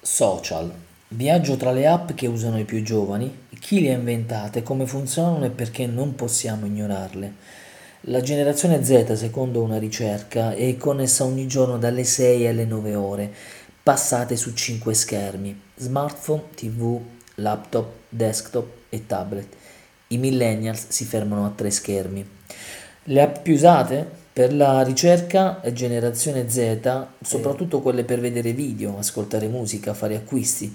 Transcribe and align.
Social. 0.00 0.72
Viaggio 1.08 1.58
tra 1.58 1.70
le 1.70 1.86
app 1.86 2.12
che 2.12 2.26
usano 2.26 2.58
i 2.58 2.64
più 2.64 2.82
giovani, 2.82 3.46
chi 3.60 3.82
le 3.82 3.92
ha 3.92 3.98
inventate, 3.98 4.62
come 4.62 4.86
funzionano 4.86 5.44
e 5.44 5.50
perché 5.50 5.86
non 5.86 6.14
possiamo 6.14 6.64
ignorarle. 6.64 7.34
La 8.02 8.22
generazione 8.22 8.82
Z, 8.82 9.12
secondo 9.12 9.60
una 9.60 9.78
ricerca, 9.78 10.54
è 10.54 10.74
connessa 10.78 11.24
ogni 11.24 11.46
giorno 11.46 11.76
dalle 11.76 12.04
6 12.04 12.46
alle 12.46 12.64
9 12.64 12.94
ore, 12.94 13.30
passate 13.82 14.34
su 14.34 14.54
5 14.54 14.94
schermi, 14.94 15.60
smartphone, 15.76 16.44
tv, 16.54 16.98
laptop, 17.34 17.92
desktop 18.08 18.66
e 18.88 19.06
tablet. 19.06 19.54
I 20.06 20.16
millennials 20.16 20.86
si 20.88 21.04
fermano 21.04 21.44
a 21.44 21.52
3 21.54 21.70
schermi. 21.70 22.28
Le 23.04 23.20
app 23.20 23.42
più 23.42 23.52
usate? 23.52 24.10
Per 24.38 24.54
la 24.54 24.82
ricerca 24.82 25.60
generazione 25.72 26.48
Z, 26.48 27.06
soprattutto 27.20 27.80
quelle 27.80 28.04
per 28.04 28.20
vedere 28.20 28.52
video, 28.52 28.96
ascoltare 28.96 29.48
musica, 29.48 29.94
fare 29.94 30.14
acquisti, 30.14 30.72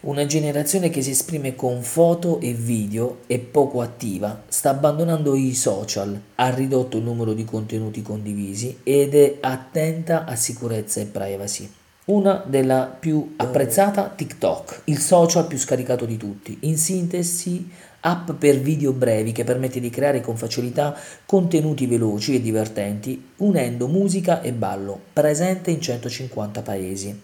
una 0.00 0.26
generazione 0.26 0.90
che 0.90 1.00
si 1.00 1.12
esprime 1.12 1.54
con 1.54 1.80
foto 1.80 2.40
e 2.40 2.52
video 2.52 3.20
è 3.26 3.38
poco 3.38 3.80
attiva, 3.80 4.42
sta 4.48 4.68
abbandonando 4.68 5.34
i 5.34 5.54
social, 5.54 6.20
ha 6.34 6.50
ridotto 6.50 6.98
il 6.98 7.04
numero 7.04 7.32
di 7.32 7.46
contenuti 7.46 8.02
condivisi 8.02 8.80
ed 8.82 9.14
è 9.14 9.38
attenta 9.40 10.26
a 10.26 10.36
sicurezza 10.36 11.00
e 11.00 11.06
privacy. 11.06 11.72
Una 12.08 12.44
della 12.46 12.84
più 12.84 13.32
apprezzata 13.36 14.12
TikTok, 14.14 14.82
il 14.84 14.98
social 14.98 15.46
più 15.46 15.56
scaricato 15.56 16.04
di 16.04 16.18
tutti. 16.18 16.58
In 16.60 16.76
sintesi, 16.76 17.68
app 18.06 18.30
per 18.32 18.60
video 18.60 18.92
brevi 18.92 19.32
che 19.32 19.42
permette 19.42 19.80
di 19.80 19.90
creare 19.90 20.20
con 20.20 20.36
facilità 20.36 20.96
contenuti 21.26 21.86
veloci 21.86 22.36
e 22.36 22.40
divertenti, 22.40 23.30
unendo 23.38 23.88
musica 23.88 24.40
e 24.42 24.52
ballo, 24.52 24.98
presente 25.12 25.72
in 25.72 25.80
150 25.80 26.62
paesi. 26.62 27.20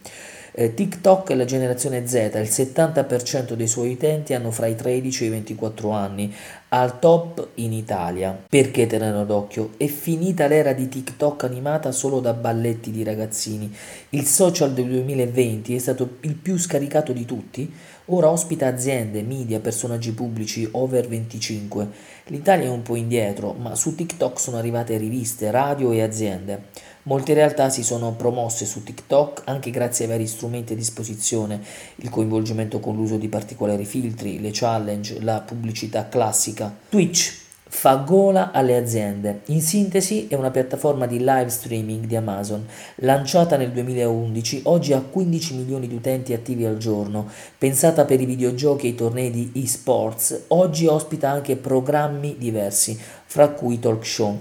Eh, 0.54 0.74
TikTok 0.74 1.30
è 1.30 1.34
la 1.34 1.44
generazione 1.46 2.06
Z, 2.06 2.14
il 2.14 2.50
70% 2.50 3.52
dei 3.54 3.68
suoi 3.68 3.92
utenti 3.92 4.34
hanno 4.34 4.50
fra 4.50 4.66
i 4.66 4.74
13 4.74 5.24
e 5.24 5.26
i 5.28 5.30
24 5.30 5.90
anni, 5.90 6.34
al 6.74 6.98
top 6.98 7.48
in 7.56 7.72
Italia. 7.72 8.44
Perché 8.48 8.86
tenerlo 8.86 9.24
d'occhio? 9.24 9.72
È 9.76 9.86
finita 9.86 10.46
l'era 10.46 10.72
di 10.72 10.88
TikTok 10.88 11.44
animata 11.44 11.92
solo 11.92 12.20
da 12.20 12.32
balletti 12.32 12.90
di 12.90 13.04
ragazzini. 13.04 13.70
Il 14.10 14.24
social 14.24 14.72
del 14.72 14.86
2020 14.88 15.74
è 15.74 15.78
stato 15.78 16.16
il 16.20 16.34
più 16.34 16.56
scaricato 16.56 17.12
di 17.12 17.26
tutti. 17.26 17.70
Ora 18.06 18.30
ospita 18.30 18.68
aziende, 18.68 19.22
media, 19.22 19.60
personaggi 19.60 20.12
pubblici 20.12 20.66
over 20.72 21.06
25. 21.06 21.88
L'Italia 22.26 22.66
è 22.66 22.70
un 22.70 22.82
po' 22.82 22.96
indietro, 22.96 23.52
ma 23.52 23.74
su 23.74 23.94
TikTok 23.94 24.40
sono 24.40 24.56
arrivate 24.56 24.96
riviste, 24.96 25.50
radio 25.50 25.92
e 25.92 26.02
aziende. 26.02 26.64
Molte 27.04 27.34
realtà 27.34 27.68
si 27.68 27.82
sono 27.82 28.12
promosse 28.12 28.64
su 28.64 28.84
TikTok 28.84 29.42
anche 29.46 29.70
grazie 29.70 30.04
ai 30.04 30.10
vari 30.12 30.26
strumenti 30.28 30.74
a 30.74 30.76
disposizione, 30.76 31.60
il 31.96 32.08
coinvolgimento 32.10 32.78
con 32.78 32.94
l'uso 32.94 33.16
di 33.16 33.28
particolari 33.28 33.84
filtri, 33.84 34.40
le 34.40 34.50
challenge, 34.52 35.20
la 35.20 35.40
pubblicità 35.40 36.08
classica. 36.08 36.61
Twitch 36.88 37.40
fa 37.64 37.96
gola 37.96 38.50
alle 38.52 38.76
aziende. 38.76 39.40
In 39.46 39.62
sintesi 39.62 40.28
è 40.28 40.34
una 40.34 40.50
piattaforma 40.50 41.06
di 41.06 41.18
live 41.20 41.48
streaming 41.48 42.04
di 42.04 42.16
Amazon, 42.16 42.66
lanciata 42.96 43.56
nel 43.56 43.72
2011, 43.72 44.60
oggi 44.64 44.92
ha 44.92 45.00
15 45.00 45.56
milioni 45.56 45.88
di 45.88 45.94
utenti 45.94 46.34
attivi 46.34 46.66
al 46.66 46.76
giorno, 46.76 47.28
pensata 47.56 48.04
per 48.04 48.20
i 48.20 48.26
videogiochi 48.26 48.86
e 48.86 48.90
i 48.90 48.94
tornei 48.94 49.30
di 49.30 49.50
esports, 49.54 50.42
oggi 50.48 50.86
ospita 50.86 51.30
anche 51.30 51.56
programmi 51.56 52.36
diversi, 52.36 52.98
fra 53.24 53.48
cui 53.48 53.78
talk 53.78 54.04
show. 54.04 54.38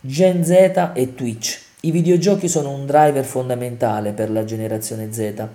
Gen 0.00 0.44
Z 0.44 0.90
e 0.94 1.14
Twitch 1.14 1.68
i 1.82 1.90
videogiochi 1.92 2.46
sono 2.46 2.72
un 2.72 2.84
driver 2.84 3.24
fondamentale 3.24 4.12
per 4.12 4.30
la 4.30 4.44
generazione 4.44 5.10
Z. 5.10 5.48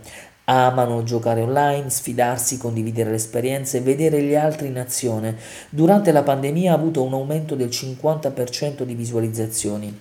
Amano 0.45 1.03
giocare 1.03 1.41
online, 1.41 1.89
sfidarsi, 1.89 2.57
condividere 2.57 3.09
le 3.09 3.15
esperienze, 3.15 3.81
vedere 3.81 4.21
gli 4.21 4.35
altri 4.35 4.67
in 4.67 4.77
azione. 4.77 5.35
Durante 5.69 6.11
la 6.11 6.21
pandemia 6.21 6.71
ha 6.71 6.75
avuto 6.75 7.01
un 7.01 7.13
aumento 7.13 7.55
del 7.55 7.69
50% 7.69 8.83
di 8.83 8.93
visualizzazioni. 8.93 9.99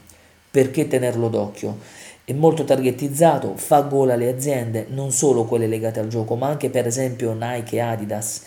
Perché 0.50 0.86
tenerlo 0.86 1.28
d'occhio? 1.28 1.78
È 2.24 2.32
molto 2.32 2.64
targetizzato, 2.64 3.56
fa 3.56 3.80
gola 3.80 4.14
alle 4.14 4.28
aziende, 4.28 4.86
non 4.90 5.12
solo 5.12 5.44
quelle 5.44 5.66
legate 5.66 6.00
al 6.00 6.08
gioco, 6.08 6.36
ma 6.36 6.48
anche 6.48 6.68
per 6.68 6.86
esempio 6.86 7.32
Nike 7.32 7.76
e 7.76 7.80
Adidas. 7.80 8.42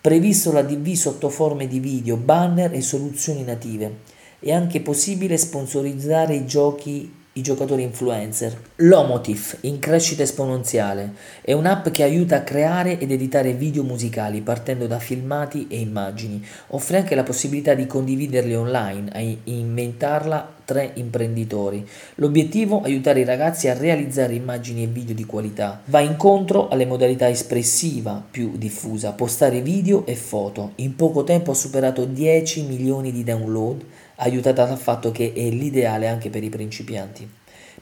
Previsto 0.00 0.52
la 0.52 0.62
DV 0.62 0.92
sotto 0.94 1.28
forme 1.28 1.66
di 1.66 1.80
video, 1.80 2.16
banner 2.16 2.72
e 2.72 2.80
soluzioni 2.80 3.42
native. 3.42 3.98
È 4.38 4.52
anche 4.52 4.80
possibile 4.80 5.36
sponsorizzare 5.36 6.34
i 6.34 6.46
giochi 6.46 7.18
i 7.40 7.42
giocatori 7.42 7.82
influencer. 7.82 8.56
Lomotif, 8.76 9.58
in 9.62 9.78
crescita 9.78 10.22
esponenziale, 10.22 11.14
è 11.40 11.52
un'app 11.52 11.88
che 11.88 12.02
aiuta 12.02 12.36
a 12.36 12.42
creare 12.42 12.98
ed 12.98 13.10
editare 13.10 13.54
video 13.54 13.82
musicali 13.82 14.42
partendo 14.42 14.86
da 14.86 14.98
filmati 14.98 15.66
e 15.68 15.80
immagini. 15.80 16.44
Offre 16.68 16.98
anche 16.98 17.14
la 17.14 17.22
possibilità 17.22 17.74
di 17.74 17.86
condividerli 17.86 18.54
online, 18.54 19.10
a 19.12 19.20
inventarla 19.44 20.58
tre 20.70 20.92
imprenditori. 20.94 21.84
L'obiettivo 22.16 22.84
è 22.84 22.86
aiutare 22.86 23.18
i 23.18 23.24
ragazzi 23.24 23.66
a 23.66 23.76
realizzare 23.76 24.34
immagini 24.34 24.84
e 24.84 24.86
video 24.86 25.16
di 25.16 25.24
qualità. 25.24 25.82
Va 25.86 25.98
incontro 25.98 26.68
alle 26.68 26.86
modalità 26.86 27.28
espressiva 27.28 28.22
più 28.30 28.52
diffusa, 28.54 29.10
postare 29.10 29.62
video 29.62 30.06
e 30.06 30.14
foto. 30.14 30.74
In 30.76 30.94
poco 30.94 31.24
tempo 31.24 31.50
ha 31.50 31.54
superato 31.54 32.04
10 32.04 32.66
milioni 32.66 33.10
di 33.10 33.24
download 33.24 33.84
aiutata 34.16 34.64
dal 34.64 34.78
fatto 34.78 35.10
che 35.10 35.32
è 35.34 35.50
l'ideale 35.50 36.06
anche 36.06 36.30
per 36.30 36.44
i 36.44 36.50
principianti. 36.50 37.28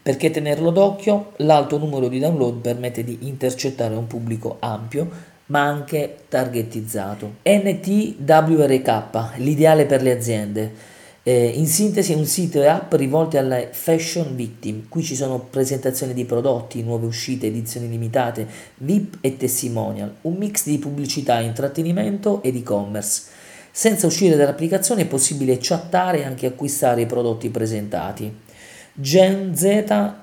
Perché 0.01 0.31
tenerlo 0.31 0.71
d'occhio? 0.71 1.33
L'alto 1.39 1.77
numero 1.77 2.09
di 2.09 2.19
download 2.19 2.61
permette 2.63 3.05
di 3.05 3.19
intercettare 3.23 3.95
un 3.95 4.07
pubblico 4.07 4.57
ampio 4.61 5.37
ma 5.49 5.63
anche 5.63 6.25
targetizzato. 6.29 7.37
NTWRK, 7.43 9.37
l'ideale 9.37 9.85
per 9.85 10.01
le 10.01 10.13
aziende. 10.13 10.97
Eh, 11.23 11.47
in 11.47 11.67
sintesi 11.67 12.15
un 12.15 12.25
sito 12.25 12.63
e 12.63 12.67
app 12.67 12.95
rivolte 12.95 13.39
alle 13.39 13.69
fashion 13.73 14.35
victim. 14.35 14.89
Qui 14.89 15.03
ci 15.03 15.15
sono 15.15 15.39
presentazioni 15.41 16.15
di 16.15 16.25
prodotti, 16.25 16.83
nuove 16.83 17.07
uscite, 17.07 17.49
edizioni 17.49 17.89
limitate, 17.89 18.47
VIP 18.79 19.19
e 19.21 19.37
testimonial, 19.37 20.15
un 20.23 20.35
mix 20.35 20.65
di 20.65 20.79
pubblicità, 20.79 21.41
intrattenimento 21.41 22.43
ed 22.43 22.57
e-commerce. 22.57 23.23
Senza 23.71 24.07
uscire 24.07 24.37
dall'applicazione 24.37 25.03
è 25.03 25.07
possibile 25.07 25.59
chattare 25.61 26.21
e 26.21 26.25
anche 26.25 26.47
acquistare 26.47 27.03
i 27.03 27.07
prodotti 27.07 27.51
presentati. 27.51 28.33
Gen 28.95 29.55
Z 29.55 29.65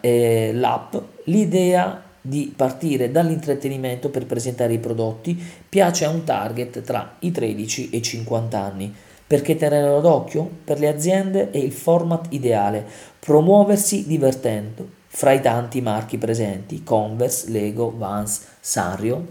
è 0.02 0.52
l'app, 0.54 0.96
l'idea 1.26 2.04
di 2.20 2.52
partire 2.54 3.12
dall'intrattenimento 3.12 4.10
per 4.10 4.26
presentare 4.26 4.74
i 4.74 4.80
prodotti 4.80 5.40
piace 5.70 6.06
a 6.06 6.10
un 6.10 6.24
target 6.24 6.82
tra 6.82 7.18
i 7.20 7.32
13 7.32 7.92
e 7.92 7.98
i 7.98 8.02
50 8.02 8.60
anni. 8.60 8.94
Perché 9.28 9.56
tenerlo 9.56 10.02
d'occhio? 10.02 10.48
Per 10.64 10.80
le 10.80 10.88
aziende 10.88 11.50
è 11.50 11.58
il 11.58 11.72
format 11.72 12.28
ideale, 12.30 12.86
promuoversi 13.20 14.06
divertendo 14.06 14.88
fra 15.08 15.32
i 15.32 15.42
tanti 15.42 15.82
marchi 15.82 16.18
presenti, 16.18 16.84
Converse, 16.84 17.50
Lego, 17.50 17.92
Vans, 17.98 18.46
Sanrio, 18.60 19.28